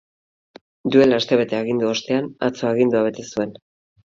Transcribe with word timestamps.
Duela 0.95 1.19
astebete 1.23 1.57
agindu 1.59 1.91
ostean, 1.91 2.33
atzo 2.49 2.67
agindua 2.73 3.07
bete 3.11 3.29
zuen. 3.31 3.55